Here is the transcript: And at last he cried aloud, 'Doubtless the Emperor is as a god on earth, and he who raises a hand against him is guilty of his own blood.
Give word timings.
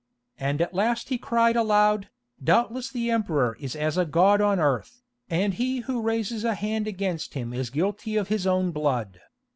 And 0.39 0.63
at 0.63 0.73
last 0.73 1.09
he 1.09 1.19
cried 1.19 1.55
aloud, 1.55 2.09
'Doubtless 2.43 2.89
the 2.89 3.11
Emperor 3.11 3.55
is 3.59 3.75
as 3.75 3.99
a 3.99 4.03
god 4.05 4.41
on 4.41 4.59
earth, 4.59 5.03
and 5.29 5.53
he 5.53 5.81
who 5.81 6.01
raises 6.01 6.43
a 6.43 6.55
hand 6.55 6.87
against 6.87 7.35
him 7.35 7.53
is 7.53 7.69
guilty 7.69 8.17
of 8.17 8.27
his 8.27 8.47
own 8.47 8.71
blood. 8.71 9.21